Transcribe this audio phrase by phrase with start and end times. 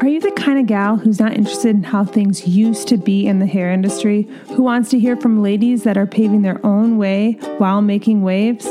[0.00, 3.26] Are you the kind of gal who's not interested in how things used to be
[3.26, 6.98] in the hair industry, who wants to hear from ladies that are paving their own
[6.98, 8.64] way while making waves?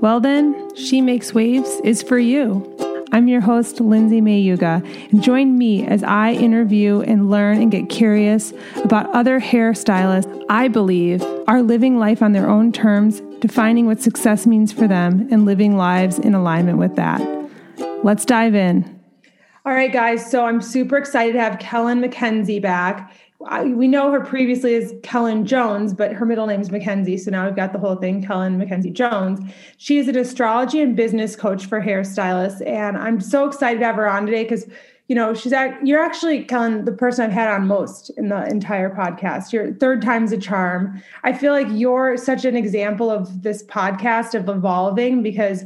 [0.00, 2.64] Well, then, She Makes Waves is for you.
[3.12, 4.82] I'm your host, Lindsay Mayuga,
[5.12, 10.68] and join me as I interview and learn and get curious about other hairstylists I
[10.68, 15.44] believe are living life on their own terms, defining what success means for them, and
[15.44, 17.20] living lives in alignment with that.
[18.02, 18.97] Let's dive in.
[19.68, 20.30] All right, guys.
[20.30, 23.12] So I'm super excited to have Kellyn Mackenzie back.
[23.66, 27.18] We know her previously as Kellyn Jones, but her middle name is Mackenzie.
[27.18, 29.40] So now we've got the whole thing, Kellyn Mackenzie Jones.
[29.76, 32.66] She is an astrology and business coach for hairstylists.
[32.66, 34.66] And I'm so excited to have her on today because,
[35.08, 38.46] you know, she's at, you're actually, Kellyn, the person I've had on most in the
[38.46, 39.52] entire podcast.
[39.52, 41.02] Your third time's a charm.
[41.24, 45.64] I feel like you're such an example of this podcast of evolving because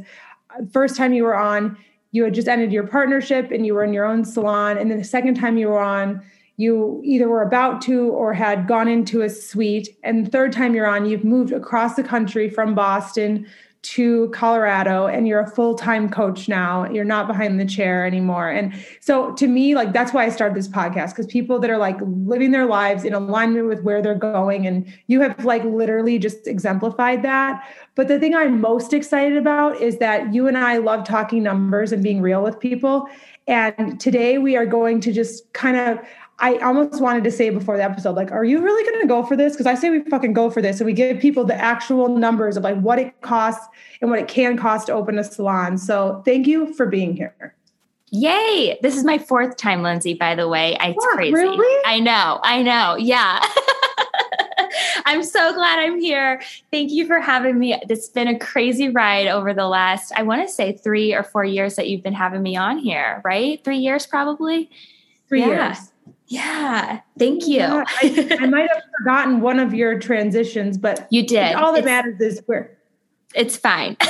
[0.49, 1.77] uh, first time you were on,
[2.13, 4.77] you had just ended your partnership and you were in your own salon.
[4.77, 6.23] And then the second time you were on,
[6.57, 9.89] you either were about to or had gone into a suite.
[10.03, 13.47] And the third time you're on, you've moved across the country from Boston
[13.83, 16.89] to Colorado and you're a full-time coach now.
[16.89, 18.49] You're not behind the chair anymore.
[18.49, 21.77] And so to me, like that's why I started this podcast because people that are
[21.77, 26.17] like living their lives in alignment with where they're going and you have like literally
[26.17, 27.67] just exemplified that.
[27.95, 31.91] But the thing I'm most excited about is that you and I love talking numbers
[31.91, 33.07] and being real with people.
[33.47, 35.99] And today we are going to just kind of
[36.39, 39.23] I almost wanted to say before the episode, like, are you really going to go
[39.23, 39.53] for this?
[39.53, 42.57] Because I say we fucking go for this, and we give people the actual numbers
[42.57, 43.65] of like what it costs
[44.01, 45.77] and what it can cost to open a salon.
[45.77, 47.55] So thank you for being here.
[48.11, 48.77] Yay!
[48.81, 50.13] This is my fourth time, Lindsay.
[50.13, 51.33] By the way, it's what, crazy.
[51.33, 51.83] Really?
[51.85, 52.39] I know.
[52.43, 52.95] I know.
[52.95, 53.43] Yeah.
[55.05, 56.41] I'm so glad I'm here.
[56.71, 57.73] Thank you for having me.
[57.89, 61.43] It's been a crazy ride over the last, I want to say, three or four
[61.43, 63.63] years that you've been having me on here, right?
[63.63, 64.69] Three years, probably.
[65.27, 65.69] Three yeah.
[65.69, 65.92] years.
[66.33, 67.57] Yeah, thank you.
[67.57, 71.53] Yeah, I, I, might have forgotten one of your transitions, but you did.
[71.53, 72.75] All that it's, matters is where
[73.35, 73.95] it's fine.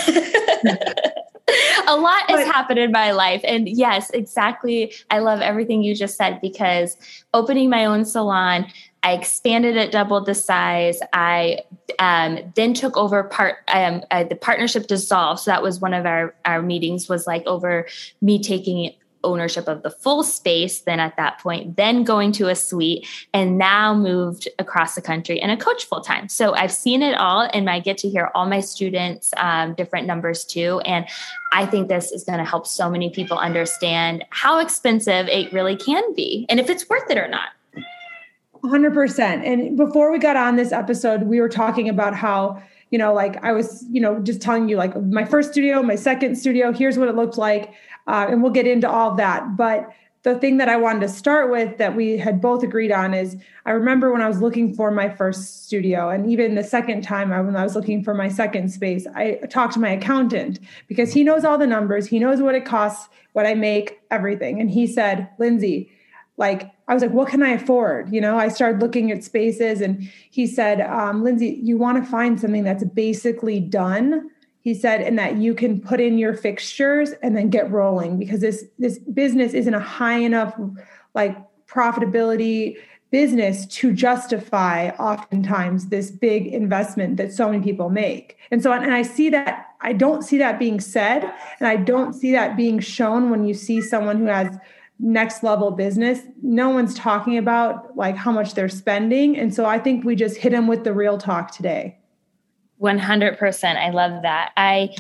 [1.88, 3.42] a lot has happened in my life.
[3.44, 4.94] And yes, exactly.
[5.10, 6.96] I love everything you just said because
[7.34, 8.68] opening my own salon,
[9.04, 11.02] I expanded it, doubled the size.
[11.12, 11.60] I
[12.00, 13.58] um, then took over part.
[13.68, 17.10] Um, uh, the partnership dissolved, so that was one of our our meetings.
[17.10, 17.86] Was like over
[18.22, 22.56] me taking ownership of the full space then at that point then going to a
[22.56, 27.02] suite and now moved across the country and a coach full time so i've seen
[27.02, 31.06] it all and i get to hear all my students um, different numbers too and
[31.52, 35.76] i think this is going to help so many people understand how expensive it really
[35.76, 37.50] can be and if it's worth it or not.
[38.64, 43.14] 100% and before we got on this episode we were talking about how you know
[43.14, 46.72] like i was you know just telling you like my first studio my second studio
[46.72, 47.74] here's what it looked like
[48.08, 49.56] uh, and we'll get into all of that.
[49.56, 49.90] But
[50.24, 53.36] the thing that I wanted to start with that we had both agreed on is
[53.66, 57.30] I remember when I was looking for my first studio, and even the second time
[57.30, 61.26] when I was looking for my second space, I talked to my accountant because he
[61.26, 64.62] knows all the numbers, he knows what it costs, what I make, everything.
[64.62, 65.92] And he said, Lindsay,
[66.38, 68.12] like, I was like, what can I afford?
[68.14, 72.10] You know, I started looking at spaces, and he said, um, Lindsay, you want to
[72.10, 74.30] find something that's basically done
[74.64, 78.40] he said and that you can put in your fixtures and then get rolling because
[78.40, 80.58] this this business isn't a high enough
[81.14, 81.38] like
[81.68, 82.78] profitability
[83.12, 88.38] business to justify oftentimes this big investment that so many people make.
[88.50, 91.24] And so and i see that i don't see that being said
[91.60, 94.58] and i don't see that being shown when you see someone who has
[95.00, 96.22] next level business.
[96.42, 100.38] No one's talking about like how much they're spending and so i think we just
[100.38, 101.98] hit them with the real talk today
[102.82, 103.76] 100%.
[103.76, 104.52] I love that.
[104.58, 104.96] I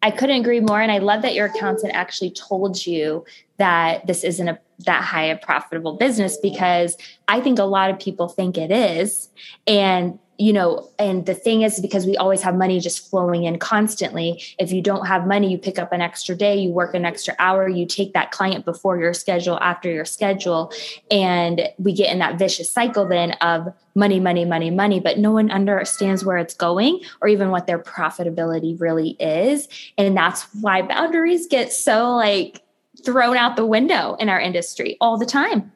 [0.00, 3.24] I couldn't agree more and I love that your accountant actually told you
[3.56, 6.96] that this isn't a that high a profitable business because
[7.26, 9.28] I think a lot of people think it is
[9.66, 13.58] and you know, and the thing is because we always have money just flowing in
[13.58, 14.40] constantly.
[14.58, 17.34] If you don't have money, you pick up an extra day, you work an extra
[17.40, 20.72] hour, you take that client before your schedule, after your schedule.
[21.10, 25.32] And we get in that vicious cycle then of money, money, money, money, but no
[25.32, 29.66] one understands where it's going or even what their profitability really is.
[29.98, 32.62] And that's why boundaries get so like
[33.04, 35.72] thrown out the window in our industry all the time.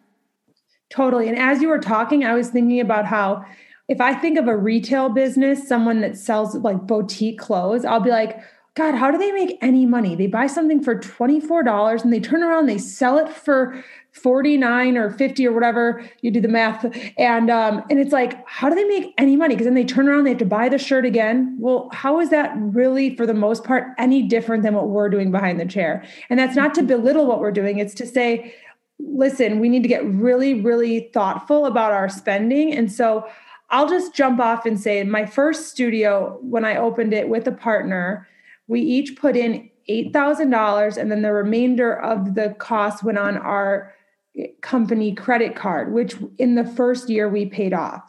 [0.89, 1.29] Totally.
[1.29, 3.45] And as you were talking, I was thinking about how
[3.93, 8.09] if I think of a retail business, someone that sells like boutique clothes, I'll be
[8.09, 8.41] like,
[8.75, 10.15] God, how do they make any money?
[10.17, 15.11] They buy something for $24 and they turn around, they sell it for 49 or
[15.11, 16.03] 50 or whatever.
[16.23, 16.87] You do the math.
[17.19, 19.55] And um, and it's like, how do they make any money?
[19.55, 21.55] Because then they turn around, they have to buy the shirt again.
[21.61, 25.31] Well, how is that really, for the most part, any different than what we're doing
[25.31, 26.03] behind the chair?
[26.31, 28.55] And that's not to belittle what we're doing, it's to say,
[28.99, 32.73] listen, we need to get really, really thoughtful about our spending.
[32.73, 33.29] And so
[33.73, 37.53] I'll just jump off and say my first studio, when I opened it with a
[37.53, 38.29] partner,
[38.69, 43.95] we each put in $8,000 and then the remainder of the cost went on our
[44.39, 48.05] eh, company credit card, which in the first year we paid off.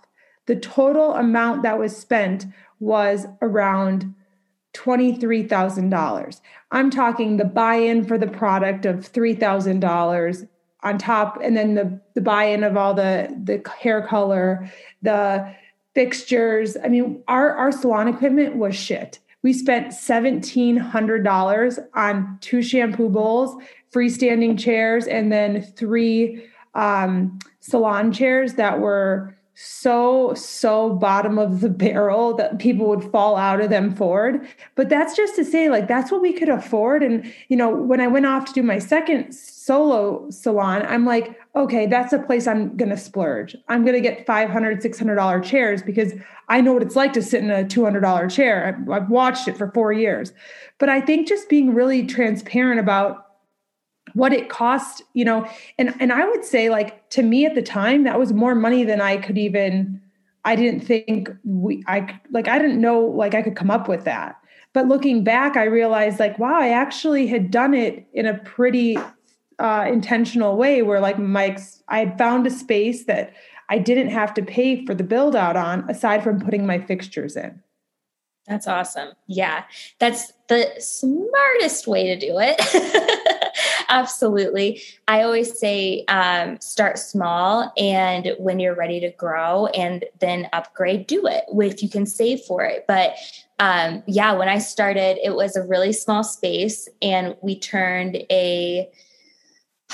[0.47, 2.45] The total amount that was spent
[2.79, 4.13] was around
[4.73, 6.41] $23,000.
[6.71, 10.47] I'm talking the buy in for the product of $3,000
[10.83, 14.69] on top, and then the, the buy in of all the, the hair color,
[15.01, 15.53] the
[15.95, 16.77] fixtures.
[16.83, 19.19] I mean, our, our salon equipment was shit.
[19.43, 23.61] We spent $1,700 on two shampoo bowls,
[23.93, 31.69] freestanding chairs, and then three um, salon chairs that were so so bottom of the
[31.83, 34.47] barrel that people would fall out of them forward.
[34.75, 37.03] But that's just to say like that's what we could afford.
[37.03, 41.39] And you know when i went off to do my second solo salon i'm like
[41.55, 43.55] okay that's a place i'm going to splurge.
[43.69, 46.13] I'm going to get 500 600 dollar chairs because
[46.49, 48.67] i know what it's like to sit in a 200 dollar chair.
[48.67, 50.33] I've, I've watched it for 4 years.
[50.79, 53.32] But i think just being really transparent about
[54.13, 57.61] what it cost you know and and i would say like to me at the
[57.61, 59.99] time that was more money than i could even
[60.45, 64.03] i didn't think we i like i didn't know like i could come up with
[64.05, 64.37] that.
[64.73, 68.97] But looking back i realized like wow i actually had done it in a pretty
[69.59, 73.33] uh, intentional way where like mike's i had found a space that
[73.69, 77.35] i didn't have to pay for the build out on aside from putting my fixtures
[77.35, 77.61] in.
[78.47, 79.13] That's awesome.
[79.27, 79.63] Yeah.
[79.99, 82.59] That's the smartest way to do it
[83.89, 84.81] Absolutely.
[85.07, 91.07] I always say um, start small, and when you're ready to grow and then upgrade,
[91.07, 92.85] do it if you can save for it.
[92.87, 93.15] But
[93.59, 98.89] um, yeah, when I started, it was a really small space, and we turned a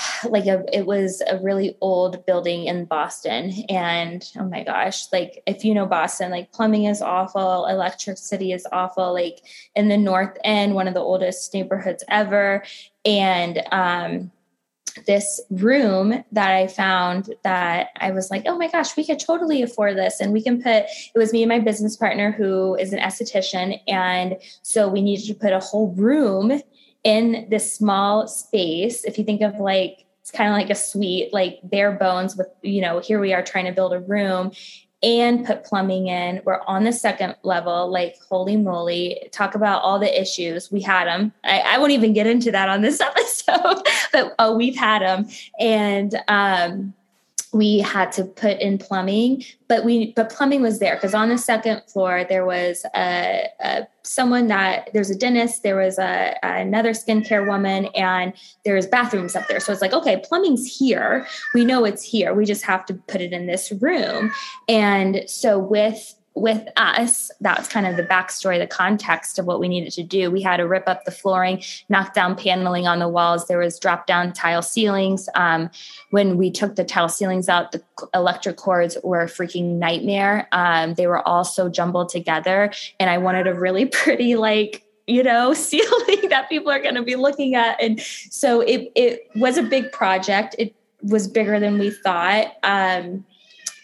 [0.28, 5.42] like a it was a really old building in Boston and oh my gosh like
[5.46, 9.40] if you know Boston like plumbing is awful electricity is awful like
[9.74, 12.62] in the north end one of the oldest neighborhoods ever
[13.04, 14.30] and um
[15.06, 19.62] this room that I found that I was like, oh my gosh, we could totally
[19.62, 20.20] afford this.
[20.20, 23.80] And we can put, it was me and my business partner who is an esthetician.
[23.86, 26.60] And so we needed to put a whole room
[27.04, 31.32] in this small space, if you think of like, it's kind of like a suite,
[31.32, 34.52] like bare bones with, you know, here we are trying to build a room
[35.02, 36.42] and put plumbing in.
[36.44, 40.70] We're on the second level, like holy moly, talk about all the issues.
[40.70, 41.32] We had them.
[41.44, 43.82] I, I won't even get into that on this episode,
[44.12, 45.28] but oh, we've had them.
[45.58, 46.94] And um,
[47.52, 51.38] we had to put in plumbing but we but plumbing was there because on the
[51.38, 56.90] second floor there was a, a, someone that there's a dentist there was a, another
[56.90, 58.32] skincare woman and
[58.64, 59.60] there's bathrooms up there.
[59.60, 61.26] So it's like okay plumbing's here.
[61.54, 62.34] We know it's here.
[62.34, 64.32] We just have to put it in this room.
[64.68, 69.68] And so with with us, that's kind of the backstory, the context of what we
[69.68, 70.30] needed to do.
[70.30, 73.46] We had to rip up the flooring, knock down paneling on the walls.
[73.48, 75.28] There was drop down tile ceilings.
[75.34, 75.70] Um,
[76.10, 77.82] when we took the tile ceilings out, the
[78.14, 80.48] electric cords were a freaking nightmare.
[80.52, 85.22] Um, they were all so jumbled together, and I wanted a really pretty like you
[85.22, 89.56] know ceiling that people are going to be looking at and so it it was
[89.56, 93.24] a big project it was bigger than we thought um,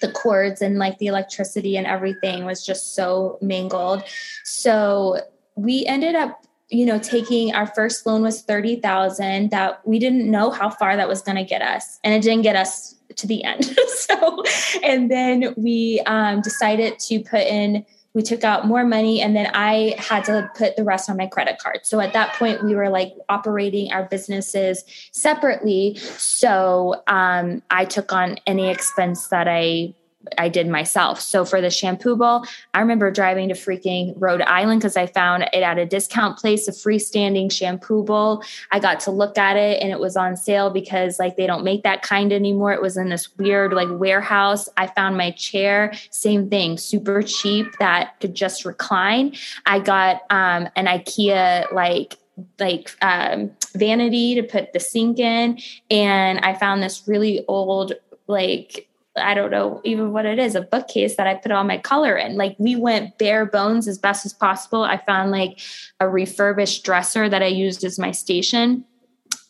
[0.00, 4.02] the cords and like the electricity and everything was just so mangled.
[4.44, 5.20] So
[5.54, 10.50] we ended up you know taking our first loan was 30,000 that we didn't know
[10.50, 13.44] how far that was going to get us and it didn't get us to the
[13.44, 14.42] end so
[14.82, 17.86] and then we um, decided to put in
[18.16, 21.26] we took out more money and then i had to put the rest on my
[21.26, 21.80] credit card.
[21.82, 25.96] So at that point we were like operating our businesses separately.
[26.16, 29.94] So um, i took on any expense that i
[30.38, 31.20] I did myself.
[31.20, 35.44] So for the shampoo bowl, I remember driving to freaking Rhode Island because I found
[35.52, 38.42] it at a discount place, a freestanding shampoo bowl.
[38.72, 41.64] I got to look at it and it was on sale because like they don't
[41.64, 42.72] make that kind anymore.
[42.72, 44.68] It was in this weird like warehouse.
[44.76, 49.34] I found my chair, same thing, super cheap that could just recline.
[49.66, 52.18] I got um, an IKEA like
[52.58, 55.58] like um, vanity to put the sink in
[55.90, 57.94] and i found this really old
[58.26, 58.85] like
[59.16, 62.16] I don't know even what it is, a bookcase that I put all my color
[62.16, 62.36] in.
[62.36, 64.84] Like we went bare bones as best as possible.
[64.84, 65.60] I found like
[66.00, 68.84] a refurbished dresser that I used as my station.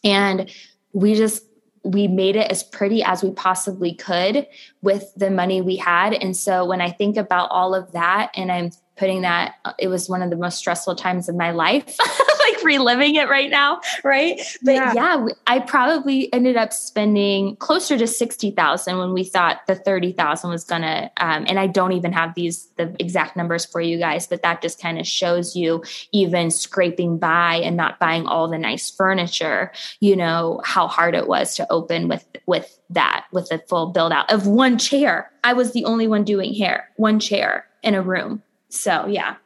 [0.05, 0.51] And
[0.93, 1.43] we just
[1.85, 4.47] we made it as pretty as we possibly could
[4.83, 6.15] with the money we had.
[6.15, 10.09] And so when I think about all of that and I'm putting that, it was
[10.09, 11.97] one of the most stressful times of my life.
[12.47, 14.41] like reliving it right now, right?
[14.63, 19.67] But yeah, yeah I probably ended up spending closer to sixty thousand when we thought
[19.67, 21.11] the thirty thousand was gonna.
[21.19, 24.63] Um, and I don't even have these the exact numbers for you guys, but that
[24.63, 29.73] just kind of shows you even scraping by and not buying all the nice furniture.
[30.01, 34.13] You know how hard it was to open with with that with a full build
[34.13, 35.31] out of one chair.
[35.45, 38.43] I was the only one doing hair, one chair in a room.
[38.69, 39.37] So yeah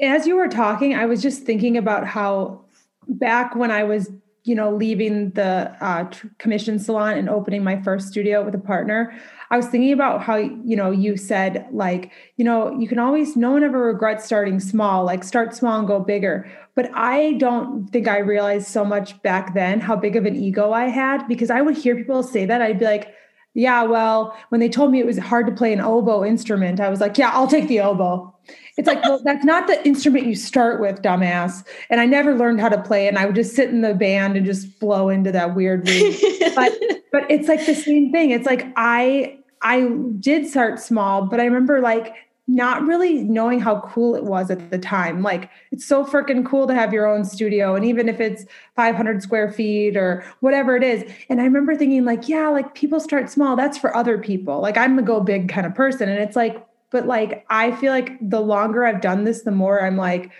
[0.00, 2.64] as you were talking, I was just thinking about how
[3.06, 4.10] back when I was,
[4.44, 9.12] you know, leaving the uh, commission salon and opening my first studio with a partner,
[9.50, 13.36] I was thinking about how, you know, you said, like, you know, you can always,
[13.36, 16.50] no one ever regrets starting small, like start small and go bigger.
[16.74, 20.72] But I don't think I realized so much back then how big of an ego
[20.72, 22.62] I had because I would hear people say that.
[22.62, 23.14] I'd be like,
[23.54, 26.88] yeah, well, when they told me it was hard to play an oboe instrument, I
[26.88, 28.32] was like, yeah, I'll take the oboe.
[28.76, 31.66] It's like, well, that's not the instrument you start with, dumbass.
[31.90, 33.08] And I never learned how to play it.
[33.08, 36.72] And I would just sit in the band and just blow into that weird but
[37.12, 38.30] but it's like the same thing.
[38.30, 39.90] It's like I I
[40.20, 42.14] did start small, but I remember like
[42.50, 45.22] not really knowing how cool it was at the time.
[45.22, 49.22] Like it's so freaking cool to have your own studio and even if it's 500
[49.22, 51.04] square feet or whatever it is.
[51.28, 54.60] And I remember thinking like, yeah, like people start small, that's for other people.
[54.60, 57.92] Like I'm a go big kind of person and it's like but like I feel
[57.92, 60.32] like the longer I've done this the more I'm like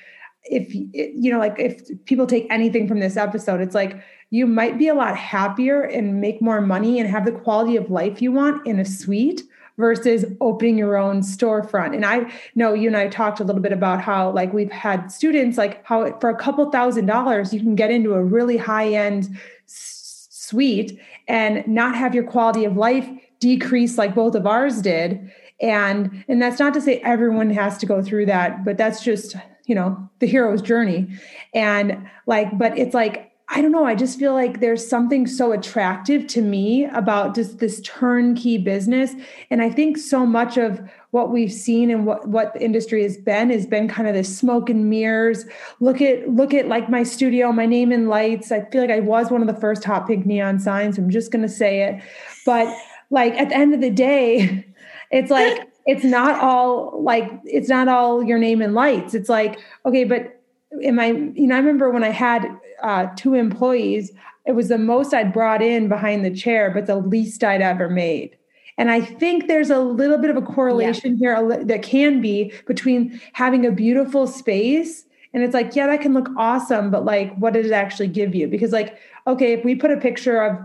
[0.45, 4.79] if you know like if people take anything from this episode it's like you might
[4.79, 8.33] be a lot happier and make more money and have the quality of life you
[8.33, 9.43] want in a suite
[9.81, 11.95] versus opening your own storefront.
[11.95, 15.11] And I know you and I talked a little bit about how like we've had
[15.11, 18.93] students like how for a couple thousand dollars you can get into a really high
[18.93, 23.09] end suite and not have your quality of life
[23.41, 25.33] decrease like both of ours did.
[25.61, 29.37] And and that's not to say everyone has to go through that, but that's just,
[29.67, 31.09] you know, the hero's journey.
[31.55, 33.85] And like but it's like I don't know.
[33.85, 39.13] I just feel like there's something so attractive to me about just this turnkey business.
[39.51, 40.81] And I think so much of
[41.11, 44.39] what we've seen and what, what the industry has been has been kind of this
[44.39, 45.47] smoke and mirrors.
[45.81, 48.53] Look at look at like my studio, my name in lights.
[48.53, 50.97] I feel like I was one of the first hot pink neon signs.
[50.97, 52.03] I'm just gonna say it.
[52.47, 52.73] But
[53.11, 54.65] like at the end of the day,
[55.11, 59.13] it's like it's not all like it's not all your name in lights.
[59.13, 60.41] It's like, okay, but
[60.85, 62.47] am I, you know, I remember when I had
[62.83, 64.13] uh, two employees,
[64.47, 67.89] it was the most I'd brought in behind the chair, but the least I'd ever
[67.89, 68.37] made.
[68.79, 71.39] And I think there's a little bit of a correlation yeah.
[71.39, 76.15] here that can be between having a beautiful space and it's like, yeah, that can
[76.15, 78.49] look awesome, but like, what did it actually give you?
[78.49, 80.59] Because, like, okay, if we put a picture of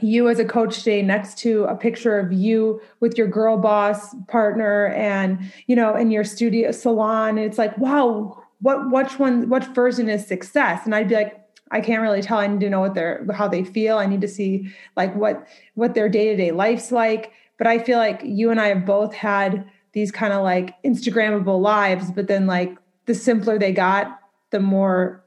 [0.00, 4.14] you as a coach today next to a picture of you with your girl boss
[4.28, 9.64] partner and, you know, in your studio salon, it's like, wow, what which one what
[9.74, 10.82] version is success?
[10.84, 12.38] And i'd be like i can't really tell.
[12.38, 13.98] I need to know what they're how they feel.
[13.98, 17.32] I need to see like what what their day-to-day life's like.
[17.58, 21.60] But i feel like you and i have both had these kind of like instagrammable
[21.60, 25.24] lives but then like the simpler they got the more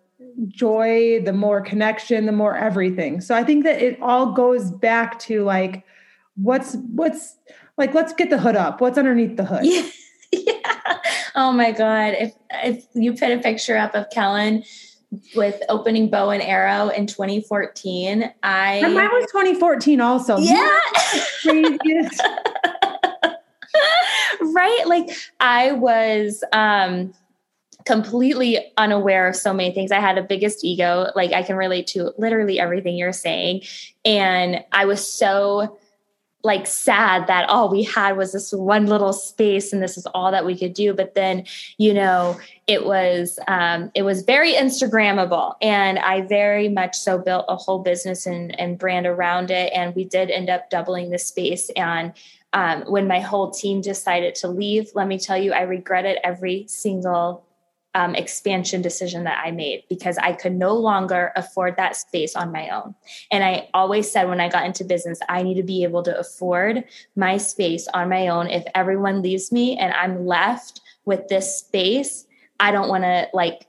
[0.47, 3.21] joy the more connection the more everything.
[3.21, 5.83] So i think that it all goes back to like
[6.35, 7.37] what's what's
[7.77, 8.81] like let's get the hood up.
[8.81, 9.65] What's underneath the hood?
[9.65, 9.83] Yeah
[10.31, 10.80] yeah.
[11.35, 12.15] Oh my God.
[12.17, 14.63] If if you put a picture up of Kellyn
[15.35, 20.37] with opening bow and arrow in 2014, I and mine was 2014 also.
[20.37, 20.79] Yeah.
[24.41, 24.83] right.
[24.85, 27.13] Like I was um
[27.85, 29.91] completely unaware of so many things.
[29.91, 31.11] I had a biggest ego.
[31.15, 33.61] Like I can relate to literally everything you're saying.
[34.05, 35.77] And I was so
[36.43, 40.31] like sad that all we had was this one little space and this is all
[40.31, 40.93] that we could do.
[40.93, 41.45] But then
[41.77, 47.45] you know it was um, it was very instagrammable and i very much so built
[47.49, 51.19] a whole business and, and brand around it and we did end up doubling the
[51.19, 51.69] space.
[51.75, 52.13] And
[52.53, 56.19] um, when my whole team decided to leave let me tell you i regret it
[56.23, 57.45] every single
[57.93, 62.51] um, expansion decision that I made because I could no longer afford that space on
[62.51, 62.95] my own.
[63.31, 66.17] And I always said when I got into business, I need to be able to
[66.17, 66.83] afford
[67.15, 68.47] my space on my own.
[68.47, 72.25] If everyone leaves me and I'm left with this space,
[72.59, 73.67] I don't want to like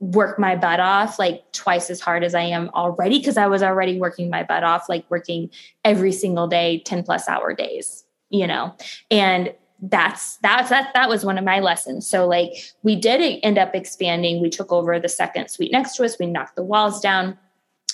[0.00, 3.62] work my butt off like twice as hard as I am already because I was
[3.62, 5.48] already working my butt off, like working
[5.84, 8.74] every single day, 10 plus hour days, you know?
[9.12, 12.52] And that's that's that that was one of my lessons so like
[12.84, 16.26] we did end up expanding we took over the second suite next to us we
[16.26, 17.36] knocked the walls down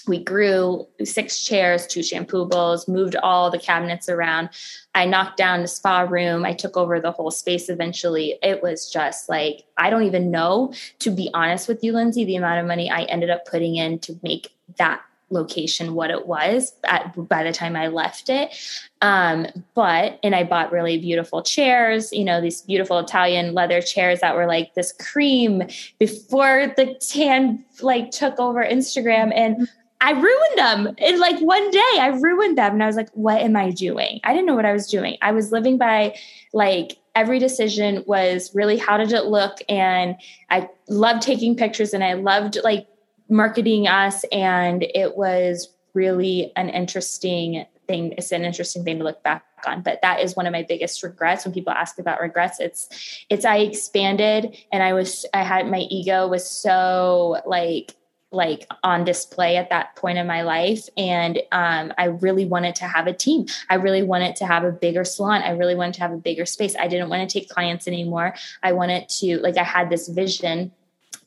[0.09, 4.49] we grew six chairs, two shampoo bowls, moved all the cabinets around.
[4.95, 6.45] I knocked down the spa room.
[6.45, 8.39] I took over the whole space eventually.
[8.43, 12.37] It was just like, I don't even know, to be honest with you, Lindsay, the
[12.37, 16.73] amount of money I ended up putting in to make that location what it was
[16.85, 18.57] at, by the time I left it.
[19.03, 24.21] Um, but, and I bought really beautiful chairs, you know, these beautiful Italian leather chairs
[24.21, 25.63] that were like this cream
[25.99, 29.33] before the tan like took over Instagram.
[29.35, 29.69] And
[30.01, 31.99] I ruined them in like one day.
[31.99, 32.75] I ruined them.
[32.75, 34.21] And I was like, what am I doing?
[34.25, 35.17] I didn't know what I was doing.
[35.23, 36.15] I was living by
[36.53, 39.59] like every decision was really how did it look?
[39.69, 40.17] And
[40.51, 42.87] I loved taking pictures and I loved like
[43.29, 44.25] marketing us.
[44.33, 48.15] And it was really an interesting thing.
[48.17, 49.83] It's an interesting thing to look back on.
[49.83, 52.61] But that is one of my biggest regrets when people ask about regrets.
[52.61, 57.95] It's it's I expanded and I was I had my ego was so like
[58.31, 62.85] like on display at that point in my life and um, i really wanted to
[62.85, 66.01] have a team i really wanted to have a bigger salon i really wanted to
[66.01, 69.57] have a bigger space i didn't want to take clients anymore i wanted to like
[69.57, 70.71] i had this vision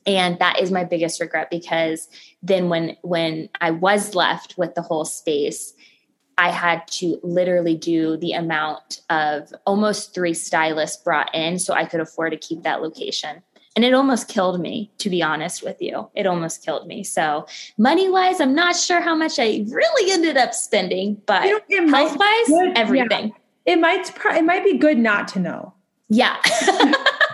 [0.06, 2.08] and that is my biggest regret because
[2.42, 5.74] then when when i was left with the whole space
[6.38, 11.84] I had to literally do the amount of almost three stylists brought in so I
[11.84, 13.42] could afford to keep that location.
[13.74, 16.10] And it almost killed me to be honest with you.
[16.14, 17.04] It almost killed me.
[17.04, 17.46] So
[17.78, 22.72] money wise i'm not sure how much i really ended up spending but health wise
[22.76, 23.28] everything
[23.64, 23.74] yeah.
[23.74, 25.74] it might it might be good not to know.
[26.08, 26.36] Yeah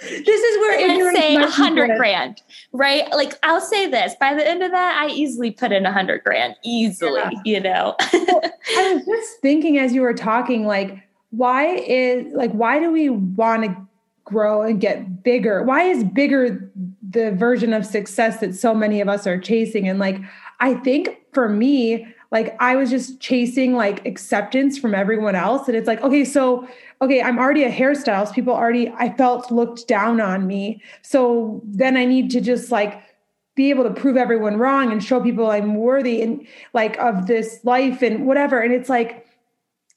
[0.00, 2.40] this is where say a hundred grand,
[2.72, 3.10] right?
[3.12, 6.24] Like I'll say this: by the end of that, I easily put in a hundred
[6.24, 7.20] grand, easily.
[7.20, 7.40] Yeah.
[7.44, 7.96] You know.
[8.12, 10.98] well, I was just thinking as you were talking, like,
[11.30, 13.76] why is like why do we want to
[14.24, 15.62] grow and get bigger?
[15.62, 16.70] Why is bigger
[17.08, 19.88] the version of success that so many of us are chasing?
[19.88, 20.20] And like,
[20.60, 25.68] I think for me, like I was just chasing like acceptance from everyone else.
[25.68, 26.66] And it's like, okay, so
[27.02, 28.34] okay, I'm already a hairstylist.
[28.34, 30.82] People already I felt looked down on me.
[31.02, 33.02] So then I need to just like
[33.54, 37.60] be able to prove everyone wrong and show people I'm worthy and like of this
[37.64, 38.60] life and whatever.
[38.60, 39.26] And it's like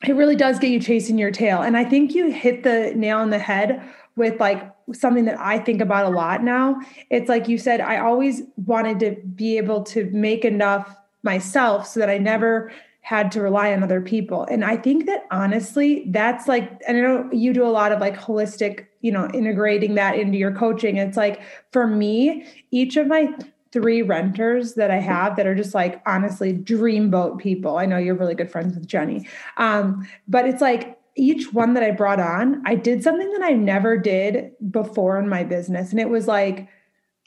[0.06, 1.62] it really does get you chasing your tail.
[1.62, 3.82] And I think you hit the nail on the head
[4.16, 6.80] with like something that I think about a lot now.
[7.10, 12.02] It's like you said, I always wanted to be able to make enough myself so
[12.02, 12.72] that I never
[13.04, 14.46] had to rely on other people.
[14.46, 18.00] And I think that honestly, that's like, and I know you do a lot of
[18.00, 20.96] like holistic, you know, integrating that into your coaching.
[20.96, 23.28] It's like for me, each of my
[23.74, 27.78] three renters that I have that are just like honestly dreamboat people.
[27.78, 29.28] I know you're really good friends with Jenny.
[29.58, 33.52] Um, but it's like each one that I brought on, I did something that I
[33.52, 35.92] never did before in my business.
[35.92, 36.70] And it was like,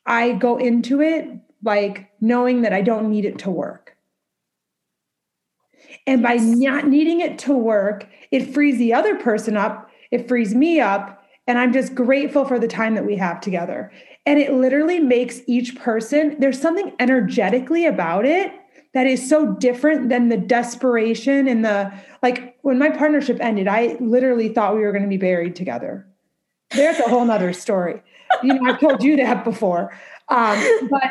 [0.06, 1.28] I go into it
[1.62, 3.95] like knowing that I don't need it to work.
[6.06, 10.54] And by not needing it to work, it frees the other person up, it frees
[10.54, 11.24] me up.
[11.48, 13.92] And I'm just grateful for the time that we have together.
[14.24, 18.52] And it literally makes each person, there's something energetically about it
[18.96, 21.92] that is so different than the desperation and the
[22.22, 26.06] like when my partnership ended i literally thought we were going to be buried together
[26.70, 28.02] there's a whole nother story
[28.42, 29.92] you know i've told you that before
[30.28, 31.02] um, but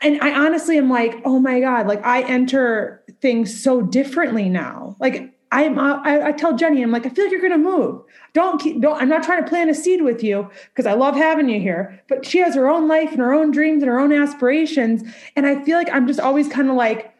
[0.00, 4.96] and i honestly am like oh my god like i enter things so differently now
[5.00, 7.56] like I'm, uh, I, I tell Jenny, I'm like, I feel like you're going to
[7.56, 8.02] move.
[8.34, 11.16] Don't keep, don't, I'm not trying to plant a seed with you because I love
[11.16, 13.98] having you here, but she has her own life and her own dreams and her
[13.98, 15.02] own aspirations.
[15.36, 17.14] And I feel like I'm just always kind of like,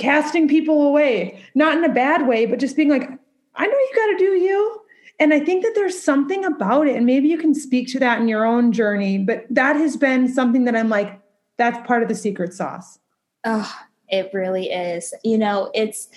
[0.00, 3.08] casting people away, not in a bad way, but just being like,
[3.54, 4.80] I know you got to do you.
[5.20, 6.96] And I think that there's something about it.
[6.96, 10.26] And maybe you can speak to that in your own journey, but that has been
[10.26, 11.20] something that I'm like,
[11.58, 12.98] that's part of the secret sauce.
[13.44, 13.70] Oh,
[14.10, 15.14] it really is.
[15.24, 16.08] You know, it's,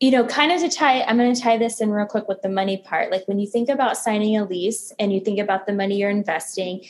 [0.00, 2.42] you know, kind of to tie, I'm going to tie this in real quick with
[2.42, 3.10] the money part.
[3.10, 6.10] Like when you think about signing a lease and you think about the money you're
[6.10, 6.84] investing,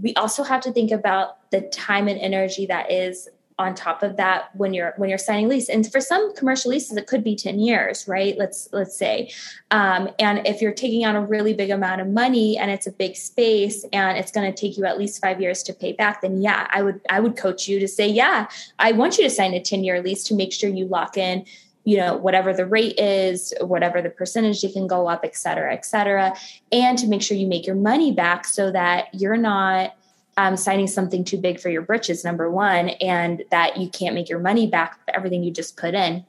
[0.00, 3.28] we also have to think about the time and energy that is
[3.62, 5.68] on top of that when you're when you're signing lease.
[5.68, 8.36] And for some commercial leases it could be 10 years right?
[8.36, 9.30] Let's let's say.
[9.70, 12.92] Um, and if you're taking on a really big amount of money and it's a
[12.92, 16.20] big space and it's going to take you at least five years to pay back
[16.20, 18.48] then yeah i would i would coach you to say yeah
[18.78, 21.44] i want you to sign a 10 year lease to make sure you lock in
[21.84, 25.72] you know whatever the rate is whatever the percentage you can go up et cetera
[25.72, 26.34] et cetera
[26.70, 29.94] and to make sure you make your money back so that you're not
[30.36, 34.28] um, signing something too big for your britches, number one, and that you can't make
[34.28, 36.24] your money back for everything you just put in.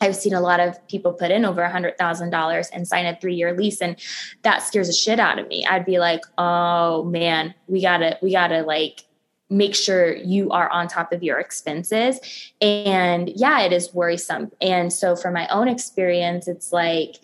[0.00, 3.06] I've seen a lot of people put in over a hundred thousand dollars and sign
[3.06, 3.96] a three year lease, and
[4.42, 5.64] that scares the shit out of me.
[5.64, 9.06] I'd be like, "Oh man, we gotta, we gotta like
[9.48, 12.18] make sure you are on top of your expenses.
[12.60, 14.50] And yeah, it is worrisome.
[14.60, 17.16] And so, from my own experience, it's like,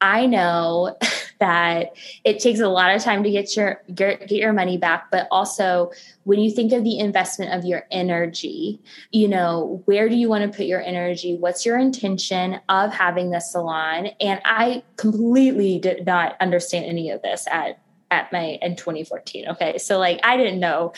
[0.00, 0.96] I know
[1.40, 5.28] that it takes a lot of time to get your get, your money back, but
[5.30, 5.92] also
[6.24, 8.80] when you think of the investment of your energy,
[9.12, 11.36] you know, where do you want to put your energy?
[11.36, 14.08] What's your intention of having the salon?
[14.20, 17.80] And I completely did not understand any of this at
[18.10, 19.48] at my in 2014.
[19.50, 19.78] Okay.
[19.78, 20.92] So like I didn't know.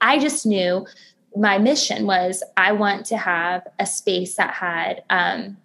[0.00, 0.86] I just knew
[1.36, 5.56] my mission was I want to have a space that had um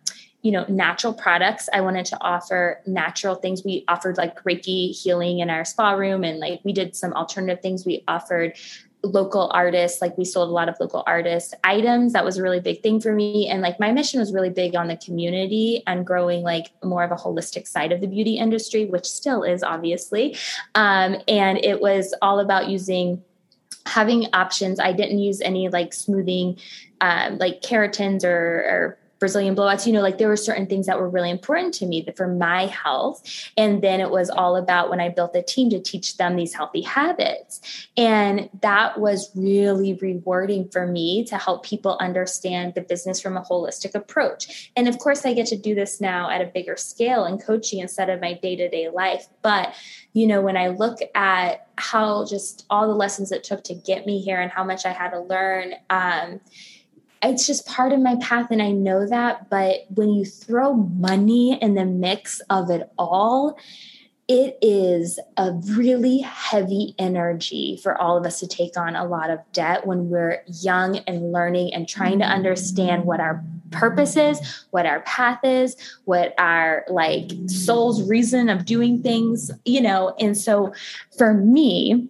[0.42, 1.70] you know natural products.
[1.74, 3.64] I wanted to offer natural things.
[3.64, 7.62] We offered like reiki healing in our spa room and like we did some alternative
[7.62, 7.86] things.
[7.86, 8.58] We offered
[9.04, 12.14] local artists like we sold a lot of local artist items.
[12.14, 14.76] That was a really big thing for me and like my mission was really big
[14.76, 18.86] on the community and growing like more of a holistic side of the beauty industry
[18.86, 20.38] which still is obviously.
[20.76, 23.24] Um, and it was all about using
[23.88, 24.80] having options.
[24.80, 26.60] I didn't use any like smoothing
[27.02, 31.00] um, like keratins or, or Brazilian blowouts, you know, like there were certain things that
[31.00, 33.22] were really important to me for my health.
[33.56, 36.56] And then it was all about when I built a team to teach them these
[36.56, 37.88] healthy habits.
[37.96, 43.44] And that was really rewarding for me to help people understand the business from a
[43.44, 44.72] holistic approach.
[44.76, 47.78] And of course, I get to do this now at a bigger scale and coaching
[47.78, 49.28] instead of my day to day life.
[49.44, 49.76] But,
[50.14, 54.08] you know, when I look at how just all the lessons it took to get
[54.08, 56.42] me here and how much I had to learn, um,
[57.24, 59.50] it's just part of my path and I know that.
[59.50, 63.58] But when you throw money in the mix of it all,
[64.28, 69.30] it is a really heavy energy for all of us to take on a lot
[69.30, 74.66] of debt when we're young and learning and trying to understand what our purpose is,
[74.72, 80.16] what our path is, what our like soul's reason of doing things, you know.
[80.18, 80.74] And so
[81.18, 82.08] for me,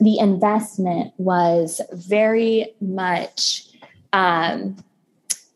[0.00, 3.68] the investment was very much
[4.12, 4.76] um,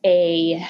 [0.04, 0.66] a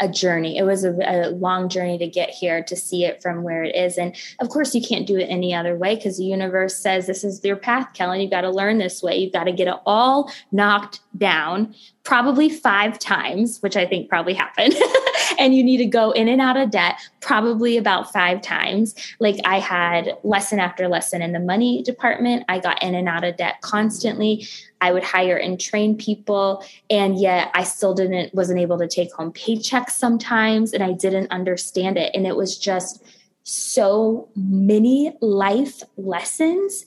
[0.00, 0.58] a, journey.
[0.58, 3.74] It was a, a, long journey to get here to see it from where it
[3.74, 3.98] is.
[3.98, 7.24] And of course, you can't do it any other way because the universe says this
[7.24, 8.20] is your path, Kellyn.
[8.20, 9.16] You've got to learn this way.
[9.16, 11.74] You've got to get it all knocked down,
[12.04, 14.74] probably five times, which I think probably happened.
[15.38, 18.94] and you need to go in and out of debt probably about five times.
[19.20, 22.44] Like I had lesson after lesson in the money department.
[22.48, 24.46] I got in and out of debt constantly.
[24.80, 29.12] I would hire and train people, and yet I still didn't wasn't able to take
[29.12, 32.14] home paychecks sometimes, and I didn't understand it.
[32.14, 33.02] And it was just
[33.44, 36.84] so many life lessons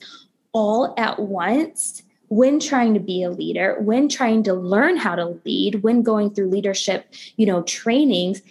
[0.53, 5.39] all at once when trying to be a leader, when trying to learn how to
[5.45, 8.41] lead, when going through leadership, you know, trainings,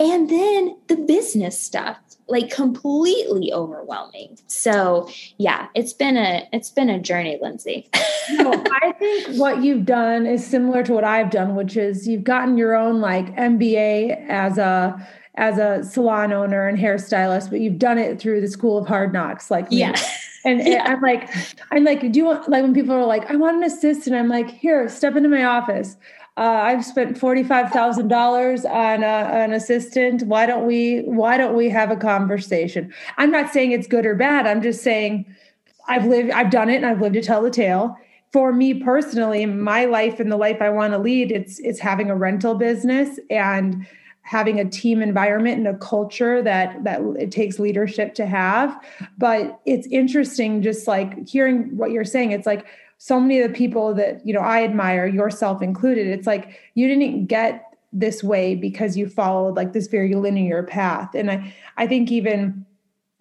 [0.00, 4.38] and then the business stuff, like completely overwhelming.
[4.46, 7.88] So, yeah, it's been a it's been a journey, Lindsay.
[8.30, 12.24] no, I think what you've done is similar to what I've done, which is you've
[12.24, 17.78] gotten your own like MBA as a as a salon owner and hairstylist, but you've
[17.78, 19.94] done it through the school of hard knocks, like yeah.
[20.48, 20.84] And yeah.
[20.86, 21.28] I'm like,
[21.70, 24.16] I'm like, do you want like when people are like, I want an assistant?
[24.16, 25.96] I'm like, here, step into my office.
[26.38, 30.22] Uh, I've spent forty five thousand dollars on a, an assistant.
[30.22, 31.00] Why don't we?
[31.00, 32.92] Why don't we have a conversation?
[33.18, 34.46] I'm not saying it's good or bad.
[34.46, 35.26] I'm just saying
[35.88, 37.96] I've lived, I've done it, and I've lived to tell the tale.
[38.32, 42.08] For me personally, my life and the life I want to lead, it's it's having
[42.08, 43.86] a rental business and
[44.28, 48.78] having a team environment and a culture that that it takes leadership to have.
[49.16, 52.32] But it's interesting just like hearing what you're saying.
[52.32, 52.66] It's like
[52.98, 56.86] so many of the people that you know I admire yourself included it's like you
[56.88, 61.14] didn't get this way because you followed like this very linear path.
[61.14, 62.66] And I I think even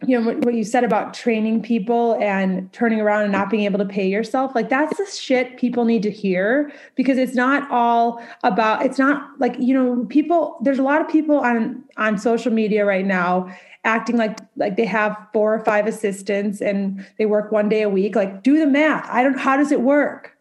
[0.05, 3.79] you know what, you said about training people and turning around and not being able
[3.79, 8.21] to pay yourself like that's the shit people need to hear because it's not all
[8.43, 12.53] about it's not like you know people there's a lot of people on on social
[12.53, 13.51] media right now
[13.87, 17.89] acting like like they have four or five assistants and they work one day a
[17.89, 18.15] week.
[18.15, 19.07] Like do the math.
[19.09, 20.37] I don't how does it work?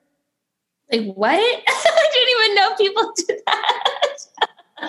[0.92, 1.38] Like what?
[1.68, 4.05] I didn't even know people do that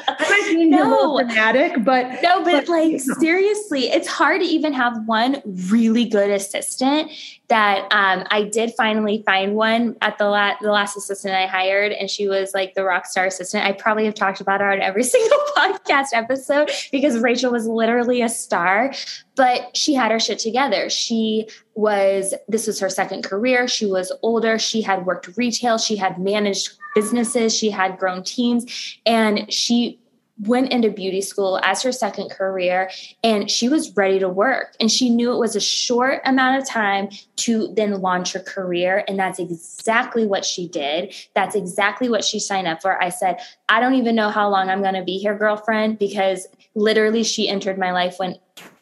[0.08, 1.18] I might be no.
[1.18, 3.16] dramatic, but no, but, but like you know.
[3.20, 7.12] seriously, it's hard to even have one really good assistant.
[7.50, 11.94] That um, I did finally find one at the last the last assistant I hired,
[11.94, 13.64] and she was like the rock star assistant.
[13.64, 18.22] I probably have talked about her on every single podcast episode because Rachel was literally
[18.22, 18.94] a star,
[19.36, 20.90] but she had her shit together.
[20.90, 23.68] She was this was her second career.
[23.68, 24.60] She was older.
[24.60, 25.78] She had worked retail.
[25.78, 30.00] She had managed businesses, she had grown teams, and she
[30.42, 32.90] went into beauty school as her second career
[33.24, 34.76] and she was ready to work.
[34.80, 39.04] And she knew it was a short amount of time to then launch her career
[39.08, 41.16] and that's exactly what she did.
[41.34, 43.02] That's exactly what she signed up for.
[43.02, 46.48] I said i don't even know how long i'm going to be here girlfriend because
[46.76, 48.36] literally she entered my life when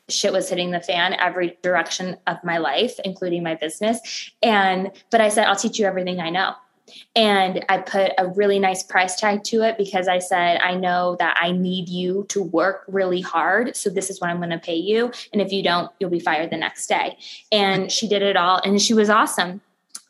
[0.10, 4.32] shit was hitting the fan every direction of my life including my business.
[4.44, 6.54] And but i said i'll teach you everything i know
[7.16, 11.16] and I put a really nice price tag to it because I said, I know
[11.20, 13.76] that I need you to work really hard.
[13.76, 15.12] So this is what I'm going to pay you.
[15.32, 17.18] And if you don't, you'll be fired the next day.
[17.52, 18.62] And she did it all.
[18.64, 19.62] And she was awesome.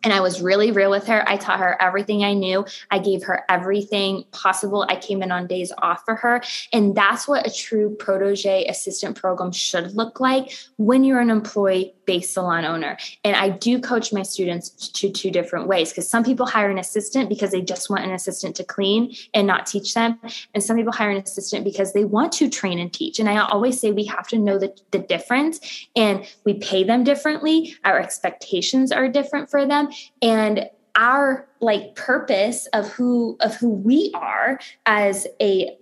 [0.05, 1.27] And I was really real with her.
[1.27, 2.63] I taught her everything I knew.
[2.91, 4.85] I gave her everything possible.
[4.87, 6.43] I came in on days off for her.
[6.71, 11.94] And that's what a true protege assistant program should look like when you're an employee
[12.05, 12.97] based salon owner.
[13.23, 16.77] And I do coach my students to two different ways because some people hire an
[16.77, 20.19] assistant because they just want an assistant to clean and not teach them.
[20.53, 23.19] And some people hire an assistant because they want to train and teach.
[23.19, 27.03] And I always say we have to know the, the difference and we pay them
[27.03, 27.75] differently.
[27.83, 29.89] Our expectations are different for them
[30.21, 35.77] and our like purpose of who of who we are as a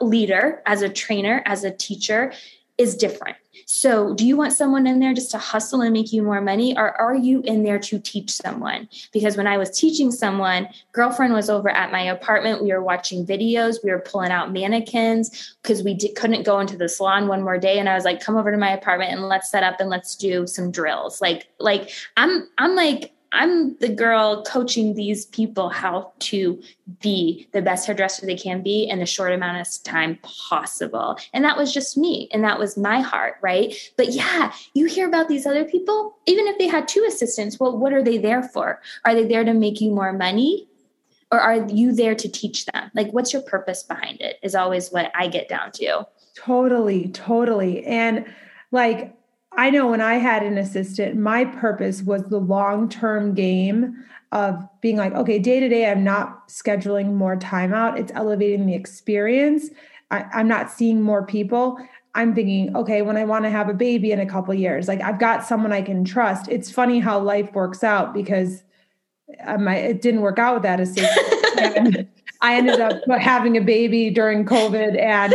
[0.00, 2.32] leader as a trainer as a teacher
[2.76, 3.36] is different
[3.66, 6.76] so do you want someone in there just to hustle and make you more money
[6.76, 8.88] or are you in there to teach someone?
[9.12, 12.62] Because when i was teaching someone girlfriend was over at my apartment.
[12.62, 13.76] We were watching videos.
[13.84, 17.58] We were pulling out mannequins because we did, couldn't go into the salon one more
[17.58, 17.78] day.
[17.78, 20.14] And i was like come over to my apartment and let's set up and let's
[20.16, 21.20] do some drills.
[21.20, 26.62] Like like i'm i'm like I'm the girl coaching these people how to
[27.00, 31.18] be the best hairdresser they can be in the short amount of time possible.
[31.34, 32.28] And that was just me.
[32.32, 33.74] And that was my heart, right?
[33.96, 37.76] But yeah, you hear about these other people, even if they had two assistants, well,
[37.76, 38.80] what are they there for?
[39.04, 40.66] Are they there to make you more money?
[41.30, 42.90] Or are you there to teach them?
[42.94, 44.38] Like, what's your purpose behind it?
[44.42, 46.06] Is always what I get down to.
[46.34, 47.84] Totally, totally.
[47.84, 48.24] And
[48.70, 49.17] like,
[49.56, 54.68] I know when I had an assistant, my purpose was the long term game of
[54.80, 57.98] being like, okay, day to day, I'm not scheduling more time out.
[57.98, 59.70] It's elevating the experience.
[60.10, 61.78] I, am not seeing more people.
[62.14, 65.00] I'm thinking, okay, when I want to have a baby in a couple years, like
[65.00, 66.48] I've got someone I can trust.
[66.48, 68.62] It's funny how life works out because
[69.46, 72.08] um, I, it didn't work out with that assistant.
[72.40, 75.34] I ended up having a baby during COVID and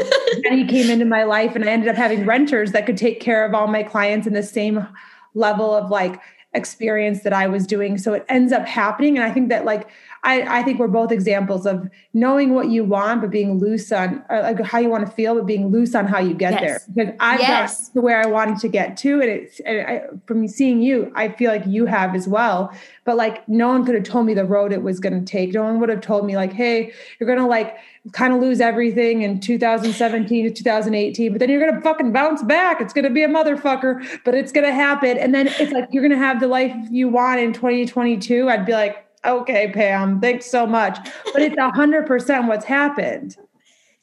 [0.50, 3.46] he came into my life and I ended up having renters that could take care
[3.46, 4.88] of all my clients in the same
[5.34, 6.22] level of like
[6.54, 7.98] experience that I was doing.
[7.98, 9.18] So it ends up happening.
[9.18, 9.90] And I think that like
[10.24, 14.24] I, I think we're both examples of knowing what you want, but being loose on
[14.30, 16.62] uh, like how you want to feel, but being loose on how you get yes.
[16.62, 16.82] there.
[16.96, 17.90] Because I've yes.
[17.90, 21.12] got to where I wanted to get to, and it's and I, from seeing you,
[21.16, 22.74] I feel like you have as well.
[23.04, 25.54] But like no one could have told me the road it was going to take.
[25.54, 27.78] No one would have told me like, hey, you're going to like
[28.14, 32.44] kind of lose everything in 2017 to 2018, but then you're going to fucking bounce
[32.44, 32.80] back.
[32.80, 35.18] It's going to be a motherfucker, but it's going to happen.
[35.18, 38.50] And then it's like you're going to have the life you want in 2022.
[38.50, 40.98] I'd be like okay, Pam, thanks so much.
[41.32, 43.38] But it's a hundred percent what's happened.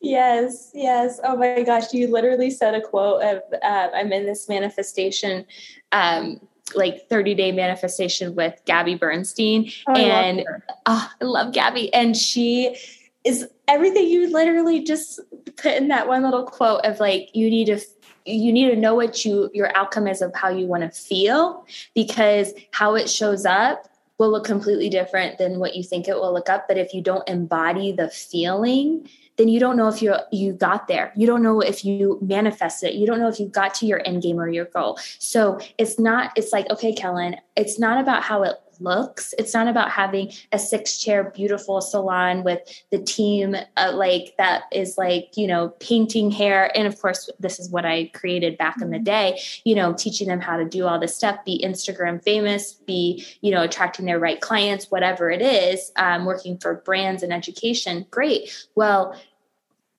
[0.00, 1.20] Yes, yes.
[1.22, 5.44] Oh my gosh, you literally said a quote of uh, I'm in this manifestation,
[5.92, 6.40] um,
[6.74, 9.70] like 30 day manifestation with Gabby Bernstein.
[9.88, 11.92] Oh, and I oh, I love Gabby.
[11.92, 12.76] And she
[13.24, 15.20] is everything you literally just
[15.56, 17.78] put in that one little quote of like, you need to
[18.26, 21.66] you need to know what you your outcome is of how you want to feel
[21.94, 23.89] because how it shows up
[24.20, 26.68] will look completely different than what you think it will look up.
[26.68, 30.86] But if you don't embody the feeling then you don't know if you you got
[30.86, 31.14] there.
[31.16, 32.92] You don't know if you manifest it.
[32.92, 34.98] You don't know if you got to your end game or your goal.
[35.18, 39.34] So it's not it's like okay kellyn it's not about how it looks.
[39.38, 44.64] It's not about having a six chair, beautiful salon with the team uh, like that
[44.72, 46.70] is like, you know, painting hair.
[46.76, 49.04] And of course, this is what I created back in the mm-hmm.
[49.04, 53.24] day, you know, teaching them how to do all this stuff, be Instagram famous, be,
[53.40, 58.06] you know, attracting their right clients, whatever it is, um, working for brands and education.
[58.10, 58.68] Great.
[58.74, 59.18] Well,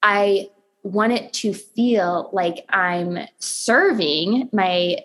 [0.04, 0.50] I
[0.84, 4.98] want it to feel like I'm serving my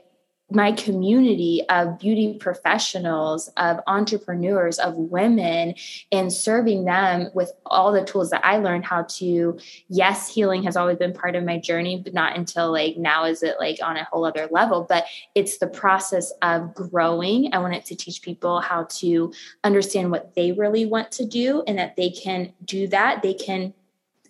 [0.51, 5.75] my community of beauty professionals, of entrepreneurs, of women,
[6.13, 9.59] and serving them with all the tools that I learned how to.
[9.89, 13.43] Yes, healing has always been part of my journey, but not until like now is
[13.43, 14.87] it like on a whole other level.
[14.89, 17.53] But it's the process of growing.
[17.53, 19.33] I wanted to teach people how to
[19.65, 23.23] understand what they really want to do and that they can do that.
[23.23, 23.75] They can